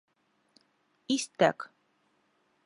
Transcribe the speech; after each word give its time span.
Истәк. 1.17 1.69